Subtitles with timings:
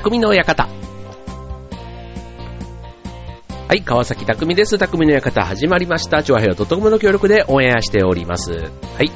[0.00, 0.68] 匠の館。
[3.66, 4.78] はい、川崎匠です。
[4.78, 6.22] 匠の館始まりました。
[6.22, 8.52] チョアヘヨとともの協力でオンエアしております。
[8.52, 8.58] は
[9.02, 9.10] い、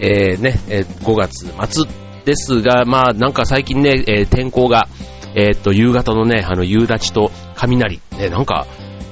[0.00, 1.86] えー、ね、えー5月末
[2.24, 4.86] ですが、まあなんか最近ね、えー天候が、
[5.34, 8.68] えーっと、夕方のね、あの、夕立と雷、ね、なんか、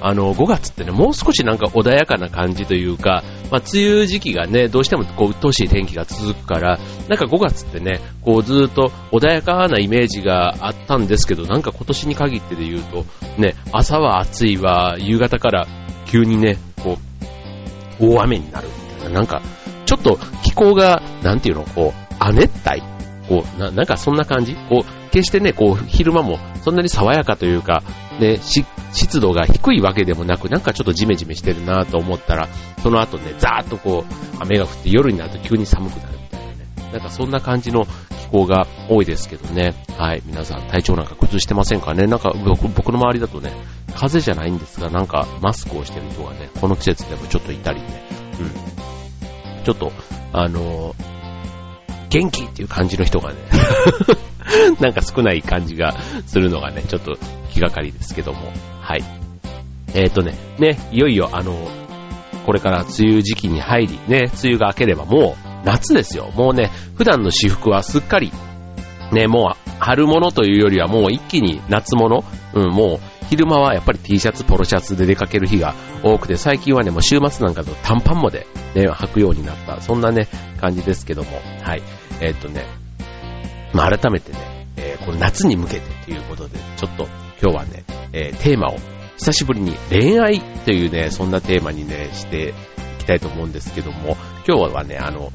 [0.07, 13.05] あの、5月ってね、もう少しなんか穏やかな感じというか、まあ、梅雨時期がね、どうしてもこう、鬱陶しい天気が続くから、なんか5月ってね、こう、ずっと穏やかなイメージがあったんですけど、なんか今年に限ってで言うと、
[13.37, 15.67] ね、朝は暑いわ、夕方から
[16.07, 16.99] 急にね、こ
[18.01, 19.43] う、大雨になるみたいな、なんか、
[19.87, 22.81] ちょっと気候が、なんていうの、こう、亜熱帯
[23.29, 24.55] こう、な、なんかそんな感じ？
[24.69, 27.83] こう、決してね、こう、昼間もそんなに爽やかというか、
[28.21, 28.65] ね、し、
[28.97, 32.49] 湿度が低いわけでもなく、なんかちょっとジメジメしてるなと思ったら、
[32.83, 36.67] その後ね、ザーッとこう、雨が降って夜になると急に寒くなるみたいなね。
[36.93, 37.87] なんかそんな感じの
[38.19, 39.75] 気候が多いですけどね。
[39.99, 40.23] はい。
[40.25, 42.07] 皆さん体調なんか崩してませんかね？
[42.07, 43.53] なんか僕の周りだとね、
[43.95, 48.03] 風邪じゃないんですが、なんかマスクをしてる人がね、この季節でもちょっといたりね。
[48.41, 48.43] う
[49.61, 49.65] ん。
[49.65, 49.93] ちょっと、
[50.33, 51.17] あのー
[52.09, 53.39] 元気っていう感じの人がね、
[54.81, 55.95] なんか少ない感じが
[56.27, 57.17] するのがね、ちょっと
[57.53, 58.53] 気がかりですけども。
[58.81, 59.05] はい。
[59.95, 61.57] えっ、ー、とね、ね、いよいよあの、
[62.45, 66.31] これから梅雨時期に入り、ね、梅雨が明ければもう夏ですよ。
[66.37, 68.33] もうね、普段の私服はすっかり、
[69.13, 72.25] ね、もう春物というよりはもう一気に夏物、
[72.55, 80.29] うん、もう昼間はやっぱり T シャツ、ポロシャツで出かける日が多くて、最近はね、もう週末なんかと短パンまでね、履くようになった、そんなね、
[80.61, 81.31] 感じですけども、
[81.63, 81.83] はい。
[82.21, 82.65] えーっとね、
[83.77, 84.39] まあ、改めてね、
[84.79, 87.07] えーこの夏に向けてということで、ちょっと
[87.41, 88.77] 今日はね、えーテーマを
[89.19, 92.53] 久しぶりに恋愛というね、そんなテーマにね、してい
[93.01, 94.17] きたいと思うんですけども、
[94.49, 95.31] 今日はね、あの、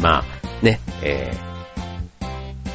[0.00, 0.24] まあ、
[0.64, 1.52] ね、えー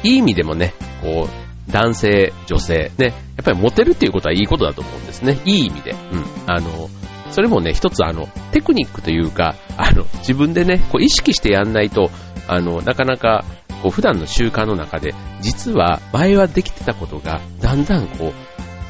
[0.04, 5.40] いい意味でもね、こう、男性、女性、ね、やっぱりモテるっていうことはいいことだと思うんですね。
[5.44, 5.90] いい意味で。
[5.90, 5.98] うん。
[6.46, 6.88] あの、
[7.30, 12.10] それもね、一つあの、テクニックというか、あの、自分でね、こう意識してやんないと、
[12.46, 13.44] あの、なかなか、
[13.82, 18.32] こう普段の習慣の中で、実は前はできてたことが、だんだんこう、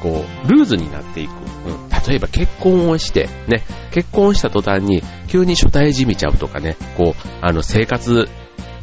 [0.01, 1.31] こう、ルーズになっていく。
[1.31, 1.89] うん。
[2.07, 8.29] 例えば結婚をして、ね、結婚した途端に、急に初対じみちゃうとかね、こう、あの、生活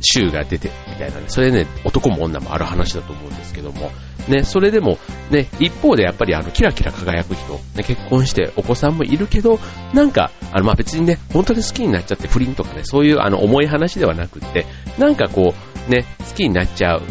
[0.00, 3.90] 週が出て、みたいなね、それね、男も女もある話だと思うんですけども、
[4.28, 4.98] ね、それでも、
[5.30, 9.58] ね、一方でやっぱりあの、キラキラ輝く人、ね、結婚してお子さんもいるけど、
[9.94, 14.66] なんか、あの、ま、別にね、本当に好きになっちゃって不倫とかね、そういうあの、重い話ではなくって、
[14.98, 15.54] なんかこ
[15.88, 17.02] う、ね、好きになっちゃう、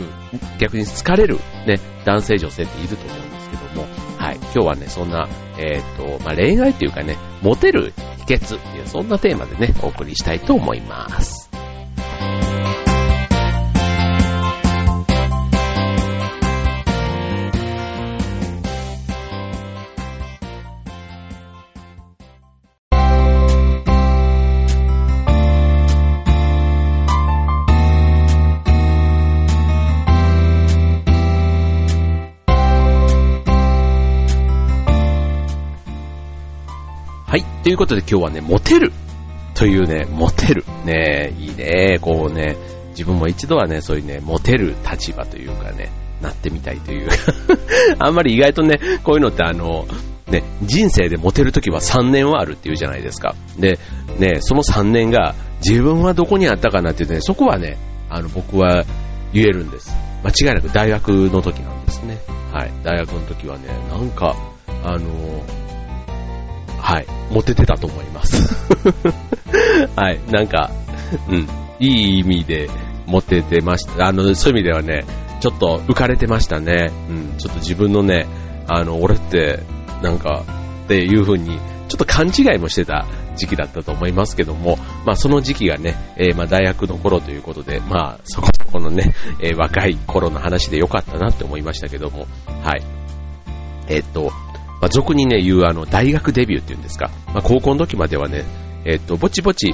[0.60, 7.94] 逆に疲れる、ね、男性女性っていると思うんですけども、はい、今日はね、そんな、えっ、と、まあ、恋愛っていうかね、モテる
[8.28, 11.45] 秘訣っていう、そんなテーマでね、お送りしたいと思います。
[37.66, 38.92] ということで今日はね、モテる
[39.56, 40.64] というね、モテる。
[40.86, 41.98] ねいいね。
[42.00, 42.56] こうね、
[42.90, 45.90] 自分も一度はね、そういうね、モテる立場というかね、
[46.22, 47.10] なってみたいという。
[47.98, 49.88] あんまり意外とね、こういうのってあの、
[50.28, 53.34] ね、人生でモテるときは3年はあるっていうじゃないですか。
[53.58, 53.80] で、
[54.20, 55.34] ね、その3年が
[55.68, 57.80] 自分はどこにあったかなっていうね、そこはね、
[58.12, 58.86] あの、僕は
[59.34, 59.92] 言えるんです。
[60.24, 62.20] 間違いなく大学の時なんですね。
[62.54, 62.72] はい。
[62.84, 64.36] 大学の時はね、なんか、
[64.84, 65.65] あの、
[66.86, 67.08] はい。
[67.32, 68.54] モテてたと思います。
[69.98, 70.20] はい。
[70.30, 70.70] なんか、
[71.28, 71.50] うん。
[71.80, 72.70] いい意味で
[73.08, 74.06] モテてました。
[74.06, 75.04] あの、そういう意味ではね、
[75.40, 76.92] ちょっと浮かれてましたね。
[77.10, 77.38] うん。
[77.40, 78.28] ちょっと自分のね、
[78.68, 79.62] あの、俺って、
[80.04, 80.44] なんか、
[80.84, 81.58] っていう風に、
[81.88, 92.28] ちょっと勘違いもしてた時期だったと思いますけども、まあその時期がね、えーまあ大学の頃ということで、まあそこそこのね、えー若い頃の話でよかったなって思いましたけども、
[92.64, 92.84] はい。
[93.88, 94.32] えーっと、
[94.86, 97.10] まあ、俗にね、言うあの、大学デビューっていうんですか。
[97.30, 98.46] まあ、高校の時まではね、
[98.86, 99.74] えっ、と、ぼちぼち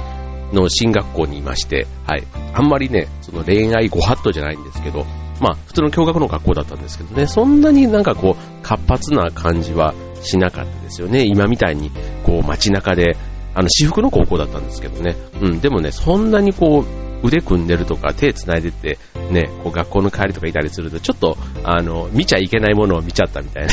[0.54, 2.24] の進学校にいまして、はい。
[2.54, 5.04] あんまりね、その恋愛ご法度じゃないんですけど、
[5.38, 9.92] まあ、普通の共学の学校だったんですけどね、そんなになんかこう、活発な感じは
[10.22, 11.26] しなかったですよね。
[11.26, 11.90] 今みたいに、
[12.24, 13.18] こう、街中で、
[13.54, 15.14] あの、私服の高校だったんですけどね。
[15.42, 18.98] うん、でもね、そんなにこう、腕組んでるとか手繋いでって、
[19.30, 23.72] ね、こう学校の帰りとかいたりすると、ちょっと、あの、見ちゃいけないものを見ちゃったみたいな。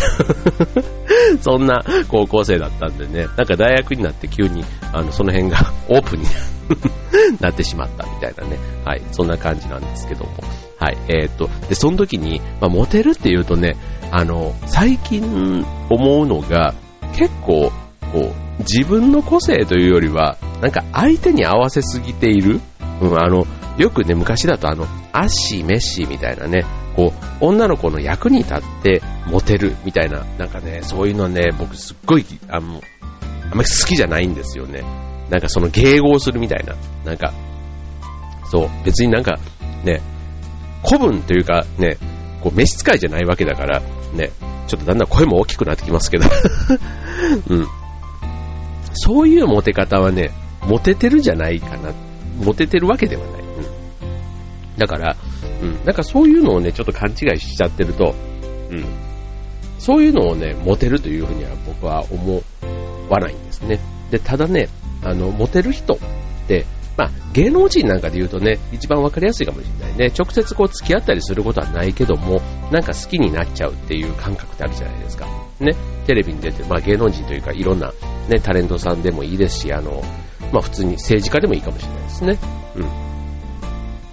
[1.41, 5.57] そんな高校生だったんでね、なんか大学になって急に、あの、その辺が
[5.89, 6.25] オープンに
[7.39, 8.57] なってしまったみたいなね。
[8.85, 10.31] はい、そんな感じなんですけども。
[10.79, 13.75] はい、えー、っと、で、その時に、まあ、モテるっていうとね、
[14.11, 16.73] あの、最近思うのが、
[17.15, 17.71] 結構、
[18.13, 22.61] こう、自分の個性というよりは、なんか相手に合わせすぎている。
[23.01, 23.45] うん、あの、
[23.79, 26.65] よくね、昔だとあの、アッシー、メッシーみたいなね、
[26.97, 32.81] こう、女の子の役に立ってモテるみたいな、なんかね、そういうのね、僕すっごい、あの、
[33.51, 34.83] あんまり好きじゃないんですよね。
[35.29, 37.33] なんかその迎合するみたいな、なんか、
[38.51, 39.39] そう、別になんか、
[39.85, 40.01] ね、
[40.85, 41.97] 古文というかね、
[42.41, 43.79] こう、召使いじゃないわけだから、
[44.13, 44.31] ね、
[44.67, 46.25] ちょっとだんだん声も大きくなってきますけど、
[47.47, 47.67] うん。
[48.91, 50.31] そういうモテ方はね、
[50.67, 51.93] モテてるじゃないかな。
[52.43, 53.48] モテてるわけではない。
[54.79, 54.87] うん。
[54.87, 55.15] だから、
[55.61, 55.85] うん。
[55.85, 58.15] なんかそういうのをね、ちょっと勘違いしちゃってると、
[58.71, 58.85] うん。
[59.77, 62.43] そういうのをね、モテるというふうには僕は思
[63.09, 63.79] わないんですね。
[64.11, 64.69] で、ただね、
[65.03, 65.97] あの、モテる人っ
[66.47, 66.65] て、
[66.97, 70.13] まあ、芸能人なんかで言うとね、一番わかりやすいかもしれないね。
[70.17, 72.41] 直接こう付き合ったりすることはないけども、
[72.71, 75.25] なんか好きになっちゃうっていう感覚ってあるじゃないですか。
[75.61, 75.75] ね。
[76.05, 77.93] テレビに出て、まあ芸能人というかいろんな
[78.27, 80.03] ね、タレントさんでもいいですし、あの、
[80.51, 82.37] まあ普通に政治家でもいいかもしれないですね。
[82.75, 83.08] うん。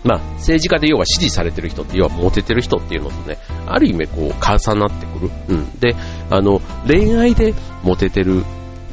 [0.07, 5.31] まあ政治家で要は支持されてる人って要はモテてる人っていうのとね、ある意味こう重なってくる。
[5.49, 5.79] うん。
[5.81, 5.95] で、
[6.31, 8.45] あの、恋愛でモテてる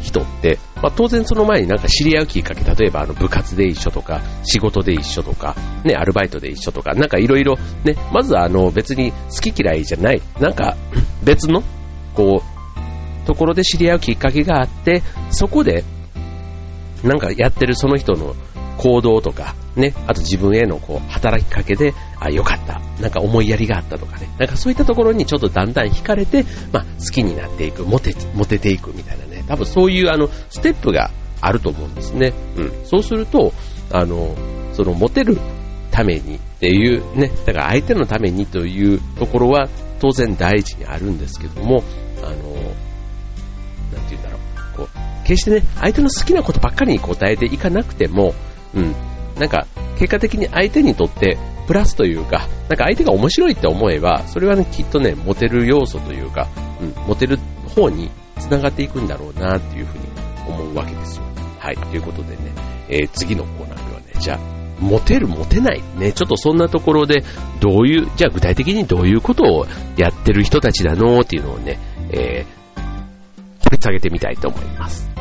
[0.01, 5.55] 人って、まあ、当然その前になんか知り合うきっかけ、例えばあの部活で一緒とか、仕事で一緒とか、
[5.85, 10.75] ね、アルバイトで一緒とか、なんかいろいろ、ね、まずはあの別に好き嫌いじゃない、なんか
[11.23, 11.63] 別の、
[12.13, 15.01] こう、ところで知り合うきっかけがあって、
[15.31, 15.83] そこで、
[17.03, 18.35] なんかやってるその人の
[18.77, 31.11] 行動とか、ね、あと自分へのこう働きかけで、あ、よかった、なんか思いやりがあったとかね、なんかそういったところにちょっとだんだん惹かれて、まあ好きになっていく、モテ、モテていくみたいなね、多分そういうあの、ステップが
[31.41, 32.33] あると思うんですね。
[32.57, 32.71] うん。
[32.85, 33.53] そうすると、
[33.91, 34.35] あの、
[34.73, 35.37] そのモテる
[35.91, 41.83] ためにっていうね、だから相手のためにというところは当然第一にあるんですけども、
[42.21, 42.45] あの、なんて
[44.11, 44.87] 言うんだろう、こう、
[45.25, 48.33] 決してね、相手の好きなことばっかりに答えていかなくても、
[48.73, 48.95] うん、
[49.37, 49.65] なんか、
[49.97, 51.37] 結果的に相手にとって
[51.67, 56.47] プラスというか、なんか相手が面白いって思えば、それはね、きっとね、モテる要素というか、
[56.81, 57.37] うん、モテる
[57.75, 60.03] 方に繋がっていくんだろうなっていうふうに
[60.47, 61.23] 思うわけですよ。
[61.59, 61.77] はい。
[61.77, 62.37] ということでね、
[62.89, 64.39] えー次のコーナーではね、じゃあ、
[64.79, 65.81] モテる、モテない。
[65.97, 67.23] ね、ちょっとそんなところで、
[67.61, 69.65] どういう、じゃあ具体的にどういうことを
[69.95, 71.79] やってる人たちだのっていうのをね、
[72.11, 72.63] えー
[73.63, 75.12] 掘り下げてみたいと思います。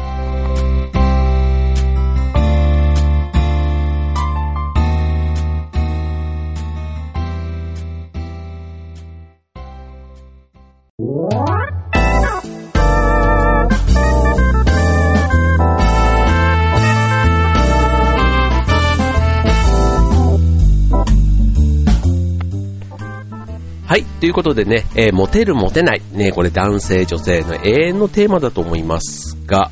[23.87, 24.05] はい。
[24.21, 26.03] ということでね、えーモテる、モテない。
[26.13, 29.71] ね、これ男性、女性の永遠のテーマだと思いますが、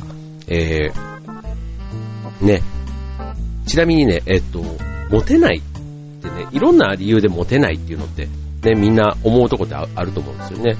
[0.48, 2.62] えー、ね、
[3.66, 4.64] ちなみにね、えっと、
[5.10, 5.62] モテないっ
[6.22, 8.26] てね、いろんな理由でモテないっていうのって、
[8.62, 10.76] ね、みんな思うとこってあると思うんですよね。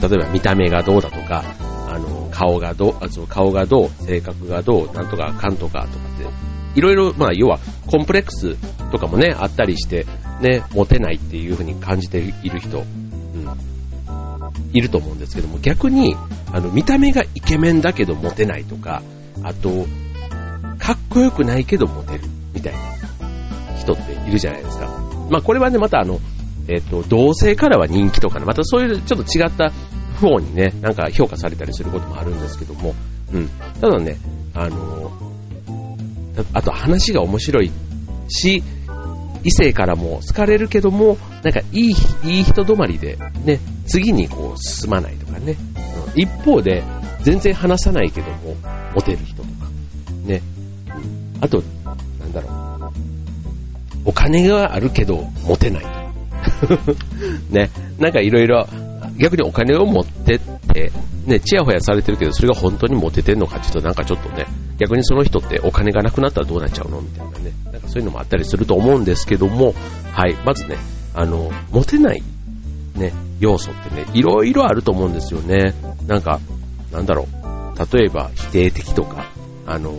[0.00, 1.42] 例えば見た目がどうだとか、
[1.88, 8.56] あの、顔がどう、あそう顔がどう、性格がどう、なんとかかんとかとかって、いろいろ、まあ、要は、コンプレックス
[8.90, 10.06] とかもね、あったりして、
[10.40, 13.48] ね、モテないっていうふうに感じている人、うん、
[14.72, 16.16] いると思うんですけども、逆に、
[16.52, 19.02] あの、見た目がイケメンだけどモテないとか、
[19.42, 19.86] あと、
[20.78, 22.78] かっこよくないけどモテる、みたいな
[23.78, 24.88] 人っているじゃないですか。
[25.30, 26.18] まあ、これはね、またあの、
[26.68, 29.72] えっ、と、同性からは人気とかね、またそういうちょっと違った
[30.20, 32.94] 方にね、なんか評価されたりすることもあるんですけども、
[33.32, 33.48] うん。
[33.80, 34.16] ただね、
[34.54, 35.12] あの、
[36.52, 37.70] あと話が面白い
[38.28, 38.62] し、
[39.42, 41.94] 異性からも好かれるけども、なんかいい、
[42.24, 45.56] いい人止まりで、ね、次にこう進まないとかね。
[46.16, 46.82] 一方で、
[47.22, 48.56] 全然話さないけども、
[48.94, 49.68] モテる人とか、
[50.24, 50.42] ね。
[51.40, 52.54] あと、なんだろう。
[54.06, 56.03] お金があるけど、モテない。
[57.50, 57.70] ね。
[57.98, 58.66] なんかいろいろ、
[59.18, 60.92] 逆にお金を持ってって、
[61.26, 64.46] ね、チヤホヤされてるけど、それが本当にモテてんのかっていうと、なんかちょっとね、
[64.78, 67.00] 逆にその人ってお金がなくなったらどうなっちゃうの？
[67.00, 67.52] みたいなね。
[67.72, 69.74] なんかそういうのもあったりすると思うんですけども、
[70.12, 70.34] はい。
[70.44, 70.76] まずね、
[71.14, 72.22] あの、モテない、
[72.96, 75.74] ね、要素ってね、いろいろあると思うんですよね。
[76.06, 76.40] なんか、
[76.92, 77.96] なんだろう。
[77.98, 79.26] 例えば、否定的とか、
[79.66, 79.92] あの、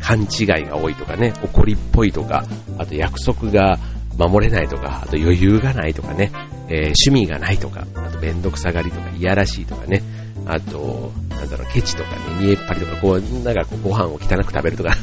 [0.00, 2.44] 勘違いが多いとかね、怒りっぽいとか、
[2.78, 3.78] あと約束が
[4.18, 6.30] 守れないとか、あと余裕がないとかね、
[6.68, 6.76] えー、
[7.06, 10.02] 趣味がないとか、あとめんどくさがりとか、いやらしいとかね、
[10.46, 14.96] あと、なんだろう、ケチとかね、見えっ張りとか、こう、なんかこうご飯を汚く食べるとか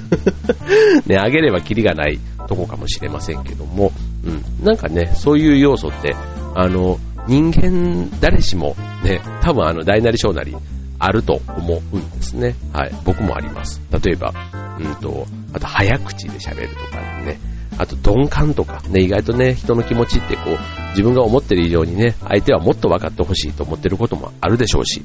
[1.06, 3.92] ね、あげればキリがないとこかもしれませんけども、
[4.24, 6.16] うん、なんかね、そういう要素って、
[6.56, 10.56] あの、人間誰しもね、多分あの、大なり小なり、
[11.00, 12.56] あると思うんですね。
[12.74, 12.92] はい。
[13.06, 13.82] 僕もあります。
[14.04, 14.34] 例えば、
[14.78, 17.40] うんと、あと早口で喋るとかね。
[17.80, 25.02] あと鈍感とかね、意外とね、人の気持ちってこう、自分が思ってる以上にね、相手はもっと分かってほしいと思ってることもあるでしょうし、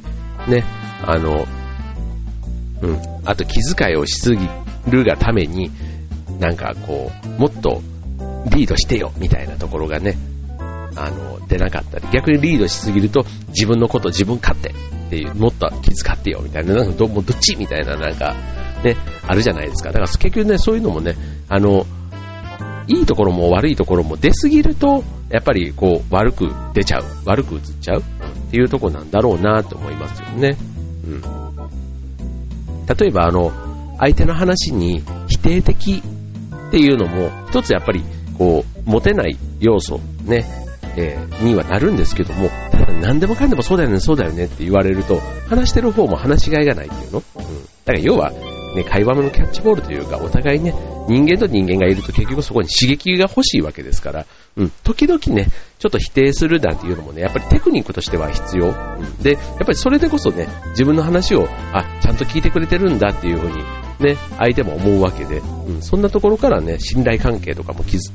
[0.48, 0.64] ね、
[1.06, 1.46] あの、
[2.82, 4.48] うん、あと気遣いをしすぎ
[4.88, 5.70] るがために、
[6.40, 7.80] なんかこう、もっと
[8.50, 10.16] リードしてよ、みたいなところがね、
[10.96, 14.74] あの、出なかったり、逆にリードしすぎると、自分のこと自分勝手っ
[15.10, 17.56] ていう、もっと気遣ってよ、みたいな、なんかど、もどっち？
[17.56, 18.34] みたいな、なんか、
[18.82, 19.90] ね、あるじゃないですか。
[19.90, 21.16] だから結局ね、そういうのもね、
[21.48, 21.86] あの、
[22.88, 28.02] いいところも悪いところも出すぎると、やっぱりこう、悪く出ちゃう、悪く映っちゃうっ
[28.50, 30.56] ていうとこなんだろうなと思いますよね。
[31.06, 31.22] うん。
[32.98, 33.52] 例えばあの、
[33.98, 36.02] 相手の話に否定的
[36.68, 38.02] っていうのも、一つやっぱり、
[38.36, 40.44] こう、持てない要素、ね、
[40.96, 47.22] えー、にはなるんですけども、ただ何でもかんでもそうだよね、そうだよねって言われると、話してる方も話しがいがないっていうの。
[47.36, 47.44] うん。
[47.44, 47.48] だ
[47.86, 48.32] から要は、
[48.74, 50.74] ね、会話のキャッチボールというか、お互いね、
[51.08, 54.26] 人間と人間がいると結局そこに刺激が欲しいわけですから、
[54.56, 58.68] うん、時々ね、ちょっと否定するなんていうのもね、やっぱりテクニックとしては必要。
[58.68, 63.62] うん、で、やっぱりそれでこそね、自分の話を、あ、ちゃんと聞いてくれてるんだっていうふうに、
[64.00, 68.10] ね、相手も思うわけで、うん、そんなところからね、信頼関係とかも気づ、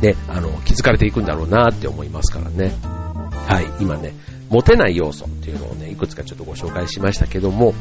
[0.00, 2.72] ね、あの、気づかれていくんだろうなって思いますからね。
[3.46, 4.14] はい、今ね、
[4.50, 7.74] モテない要素っていうのをね、いくつかちょっとご紹介しましたけども、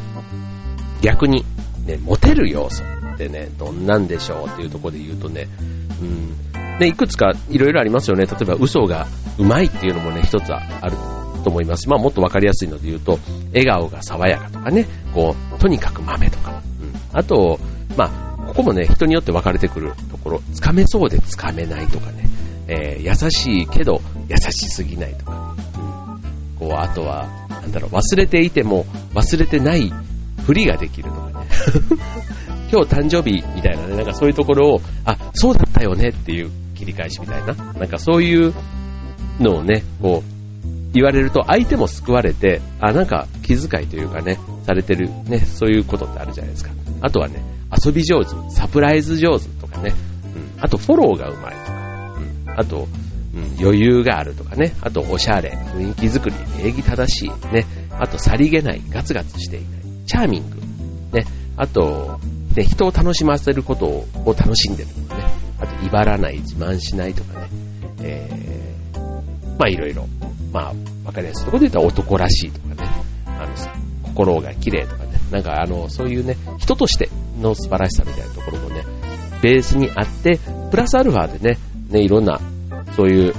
[1.01, 1.45] 逆に、
[1.85, 5.47] ね、モテる要素ってね、どんなんでしょうっていうところで言うとね、
[6.01, 8.25] うん、ね、いくつかいろいろありますよね。
[8.25, 10.95] 例えば嘘がうまいっていうのもね、一つはある
[11.43, 11.89] と思います。
[11.89, 17.59] まあもっとわかりやすいので言うと、笑顔が爽やかとかね、こう、とにかく豆とか、うん、あと、
[17.97, 22.29] まあ、ここもね、人によって分かれてくるところ、つかめそうでつかめないとかね、
[22.67, 25.55] えー、優しいけど優しすぎないとか、
[26.59, 29.91] うん、こう、あとは、なんだろう、忘れていても忘れてない
[30.51, 31.47] ふりができるとかね。
[32.69, 37.53] 今日誕生日みたいなね、なんかそういうところを、あ、そうだったよねっていう切り返しみたいな。
[37.53, 38.53] なんかそういう
[39.39, 46.71] のをね、こう、言われると相手も救われて、あ、なんか気遣いというかね、されてるね、そういうことってあるじゃないですか。
[46.99, 47.41] あとはね、
[47.85, 49.93] 遊び上手、サプライズ上手とかね、
[50.57, 52.89] うん、あとフォローがうまいとか、うん、あと、
[53.33, 59.80] うん、余裕があるとかね、あとおしゃれ、雰囲気作り、礼儀正しい、ね、あとさりげない、ガツガツしていない。
[60.11, 60.57] チャーミング。
[61.17, 61.25] ね。
[61.55, 62.19] あと、
[62.53, 64.05] ね、人を楽しませることを
[64.37, 65.23] 楽しんでるとかね。
[65.57, 67.47] あと、威張らない、自慢しないとかね。
[68.01, 68.99] えー、
[69.57, 70.05] まあいろいろ。
[70.51, 70.73] まあ、
[71.05, 72.89] わかりやすいところで言ったら男らしいとかね。
[73.25, 73.55] あの、
[74.03, 75.11] 心が綺麗とかね。
[75.31, 78.83] なんかあの、そういうね、人としての素晴らしさみたいなところもね、
[79.41, 80.39] ベースにあって、
[80.71, 82.41] プラスアルファでね、ね、いろんな、
[82.97, 83.33] そういう、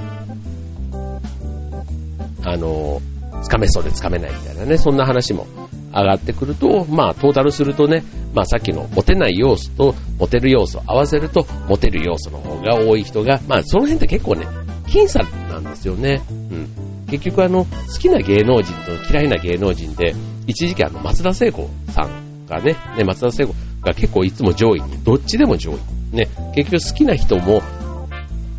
[2.43, 2.99] あの、
[3.43, 5.45] つかめそうでつかめないみたいなね、そんな話も
[5.93, 14.47] 上がってくると、まあ、トータルするとね、まあ、さっきのモテない要素とモテる要素を合わせると、モテる要素の方が多い人が、まあ、その辺って結構ね、
[14.87, 16.21] 僅差なんですよね。
[16.29, 16.69] うん。
[17.07, 20.15] 結局あの、好きな芸能人と嫌いな芸能人で、
[20.47, 26.15] 一時期あの、松田聖子さんがね、ね、松田聖子が結構いつも上位に、どっちでも上位。
[26.15, 27.61] ね、結局好きな人も、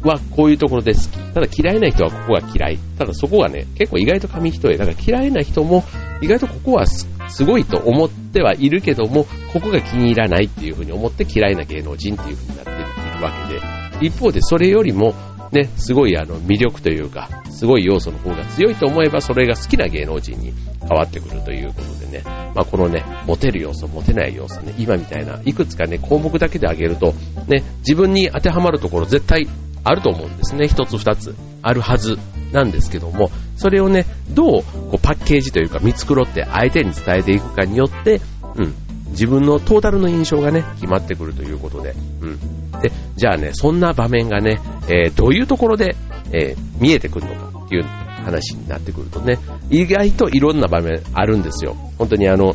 [0.03, 1.07] はこういうところで好き。
[1.33, 2.79] ただ嫌いな人はここが嫌い。
[2.99, 4.76] ただそこがね、結構意外と紙一重。
[4.76, 5.83] だから嫌いな人も
[6.21, 12.75] 意外とここは好すごいと思ってはいるけども、ここが気に入らないっていうふうに思って嫌いな芸能人っていうふうになってい
[13.19, 13.54] るわけ
[14.00, 15.14] で、一方でそれよりも、
[15.52, 22.23] ね、すごいあの魅力というか、すごい要素の方が強いと思えば、それが好きな芸能人に変わってくるということでね、
[22.54, 27.14] まあ、このね、モテる要素、モテない要素ね、今みたいな、いくつかね、項目だけで挙げると、
[27.49, 29.49] ね、自分に当てはまるところ絶対
[29.85, 30.67] あると思うんですね。
[30.67, 32.19] 一つ二つあるはず
[32.53, 38.21] なんですけども、それをね、どうこうパッケージというか見繕って相手に伝えていくかによって、
[38.57, 38.75] うん、
[39.11, 42.38] 自分のトータルの印象がね、決まってくるということで、うん。
[42.81, 45.97] で、じゃあね、そんな場面がね、えー、どういうところで、
[46.33, 49.38] えー、見えてくるのかっていう話になってくるとね、
[49.71, 51.76] 意外といろんな場面あるんですよ。
[51.99, 52.55] 本当にあの、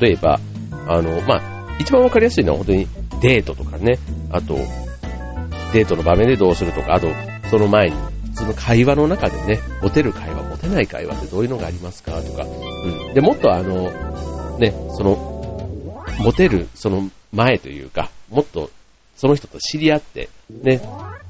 [0.00, 0.40] 例えば、
[0.86, 2.88] あの、まあ、一番わかりやすいのは本当に
[3.20, 3.98] デートとかね、
[4.30, 4.56] あと、
[5.74, 7.08] デートの場面でどうするとか、あと、
[7.50, 7.96] その前に、
[8.34, 13.14] 普通の会話の中でね、モテる会話、モテない会話ってどういうのがありますかとか、うん。
[13.14, 13.90] で、もっとあの、
[14.58, 15.34] ね、その、
[16.18, 18.70] モテる、その前というか、もっと
[19.16, 20.80] その人と知り合って、ね、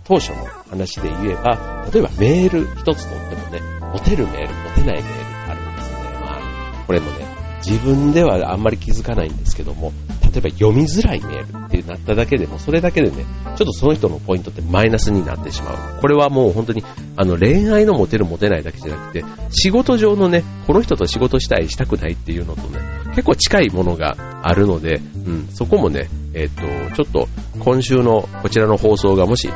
[0.04, 3.60] 当初の話で言えば、例えばメール一つとってもね、
[3.92, 6.04] モテるメール、モテないメールってあるんですよね。
[6.20, 7.26] まあ、これもね、
[7.64, 9.92] 自分ではあんまり気づかないんですけども、
[10.34, 16.00] 例えば読みづらいメールってなっただけでも、それだけでね、ちょっとその人のポイントってマイナスになってしまう。
[16.00, 16.82] これはもう本当に、
[17.16, 27.28] あの、恋愛のモテるモテないだけじゃなくて、仕事上のね、この人と仕事したい、したくないっていうのとね、結構近いものがあるので、うん、そこもね、えっ、ー、と、ちょっと
[27.60, 29.48] 今週のこちらの放送がもし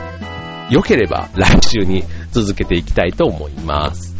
[0.70, 4.17] 良ければ来週に続けていきたいと思います。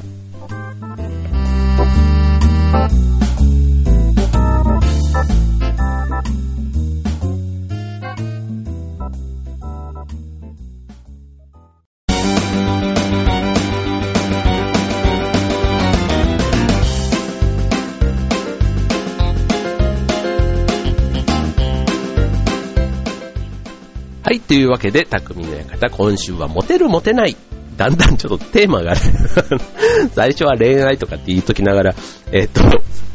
[24.49, 27.37] というわけで、匠の館、今週はモテるモテない。
[27.79, 28.95] だんだんちょっとテーマが
[30.15, 31.95] 最初は恋愛とかって言いときながら、
[32.33, 32.61] えっと、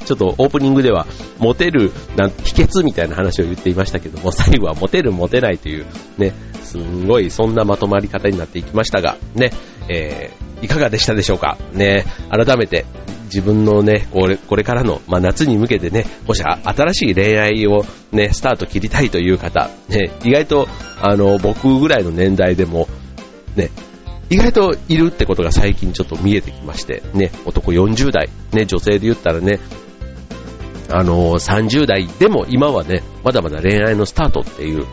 [0.05, 1.05] ちょっとオープニングでは、
[1.37, 5.85] モテるな秘訣みたいな話を言っていましたけども、最後はモテるモテないという、
[6.17, 9.51] ね、すんごいそんなまとまり方になっていきましたが、ね、
[9.89, 11.57] えー、いかがでしたでしょうか？
[11.73, 12.85] ね、改めて
[13.25, 20.67] 自分のね、これこれからの、まあ、夏に向けてね、もし新しい恋愛をね、スタート切りたいという方、ね、意外と、
[21.01, 22.87] あの、僕ぐらいの年代でも、
[23.55, 23.71] ね、
[24.33, 29.59] 意外といるってことが最近ちょっと見えてきまして、ね、男40代、ね、女性で言ったらね、
[30.89, 34.87] あの30代でも今はね、まだまだ恋愛のスタートっていう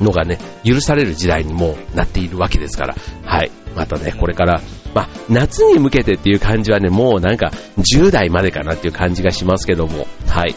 [0.00, 2.94] のがね、許される時代にもなっているわけですから、
[3.26, 3.50] はい。
[3.76, 4.62] またね、これから、
[4.94, 10.54] まあ、夏に向けてっていう感じはね、もうなんか10代までかなっていう感じがしますけども、はい。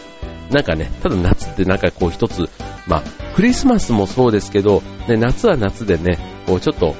[0.49, 2.49] なんかね、ただ夏ってなんかこう一つ、
[2.87, 3.03] まあ、
[3.35, 6.95] クリスマスもそうですけど、ね、夏は夏でね、こうちょっと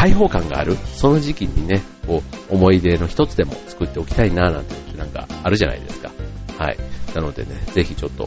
[0.00, 6.10] 開放感がある、その時期にね、こう思い出の一つでも作っておきたいななんてなんかあるじゃないですか。
[6.56, 6.78] はい。
[7.14, 8.26] なのでね、ぜひちょっと、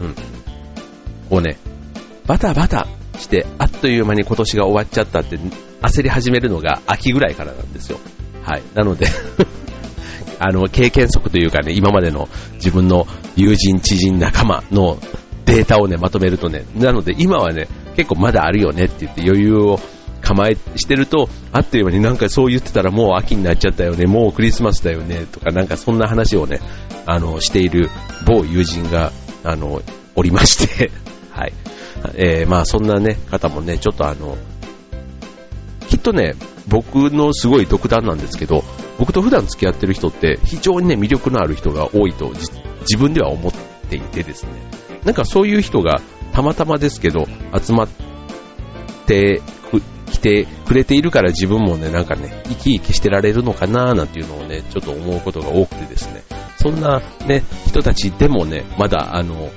[0.00, 0.14] うん。
[1.30, 1.56] こうね、
[2.26, 2.88] バタバタ
[3.18, 5.38] して、あっという間に今年が終わっちゃったって
[5.80, 7.98] 焦り始めるのが秋ぐらいからなんですよ。
[8.42, 8.62] はい。
[8.74, 9.06] なので
[10.38, 14.98] あの、経験則というかね、今までの自分の友人、知人、仲間の
[15.46, 19.80] データをね、まとめるとね、なので今はね、結構まだあるよねって言って余裕を
[20.32, 26.60] 構えしてると、あっという間になんかそう言ってたらもう秋になっちゃったよね、もうクリスマスだよね、とかなんかそんな話をね、
[27.06, 27.90] あの、している
[28.26, 29.12] 某友人が、
[29.44, 29.82] あの、
[30.14, 30.90] おりまして。
[31.30, 31.52] はい。
[32.14, 34.36] えー、まあそんなね、方もね、ちょっとあの、
[35.88, 36.34] きっとね、
[36.66, 38.64] 僕のすごい独断なんですけど、
[38.98, 42.32] 僕と普段付き合ってる人って非常にね、魅力のある人が多いと
[42.80, 43.52] 自分では思っ
[43.88, 44.50] ていてですね、
[45.04, 46.00] なんかそういう人が
[46.32, 47.26] たまたまですけど
[47.60, 47.88] 集まっ
[49.06, 49.42] て
[50.22, 56.22] てくれているから自分もね、なんかね、生き生きしてられるのかななんていうのをね、ちょっと思うことが多くてですね、
[56.56, 59.50] そんなね、人たちでもね、まだあの、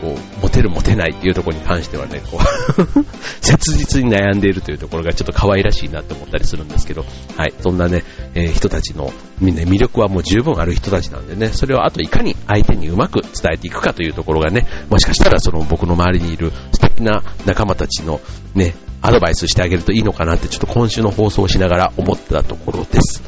[0.00, 3.04] こう、モテるモテないっていうところに関してはね、こう
[3.44, 7.04] 切実に悩んでいるというところがちょっと可愛らしいなって思ったりするんですけど、
[7.36, 8.02] はい、そんなね、
[8.34, 18.20] えー、人たちの、ね、魅力はもう十分ある人たちなんでね、それをあといかに相手にうまく伝えていくかというところがね、もしかしたらその僕の周りにいる素敵な仲間たちの
[18.54, 23.22] ね、アドバイスしてあげるといいのかなってちょっと今週の放送をしながら思ったところです。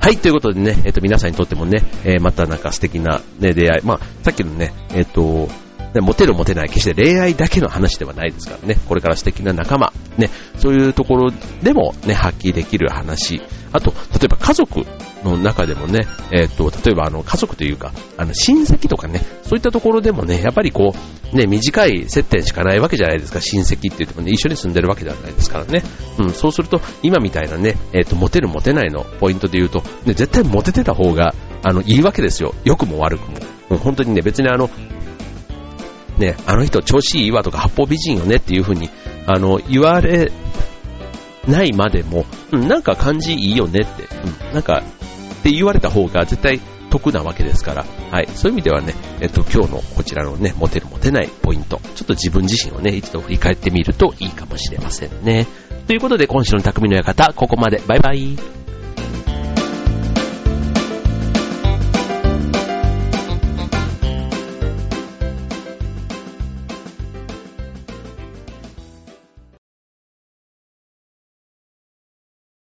[0.00, 5.48] はい、ということでね、えっ、と、皆さんにとってもね、えー、またなんか素敵なね、出会い、まあ、さっきのね、えっ、と、
[6.00, 14.84] モテるモテない、決して恋愛だけの話ではないですからね、これから素敵な仲間、ね、そういうところでもね、発揮できる話、あと、例えば家族
[15.24, 20.94] の中でもね、えっ、と、例えばあの、家族というか、あの、親戚とかね、そういったところでもね、やっぱりこ
[21.32, 25.82] う、ね、短い接点しかないわけじゃないですか、親戚って言ってもね、一緒に住んでるわけではないですからね。
[26.18, 32.54] うん、そうすると、今みたいなね、えっ、と、モテるモテないのポイントで言うと、ね、絶対モテてた方が、あの、いいわけですよ。
[32.64, 33.38] 良くも悪くも。
[33.70, 34.70] う、本当にね、別にあの、
[36.18, 38.90] ね、あの人調子いいわとか八方美人よねっていう風に、
[39.26, 40.30] あの、言われ
[41.48, 44.08] ないまでも、うん、なんか感じいいよねって、
[44.48, 44.82] うん、なんか、
[45.40, 55.46] って言われた方が絶対得なわけですから、はい、そういう意味ではね、えっと、今日のこちらのね、モテるモテないポイント、ちょっと自分自身をね、一度振り返ってみるといいかもしれませんね。
[55.86, 57.82] ということで、今週の匠の館、ここまで。
[57.86, 58.61] バイバイ。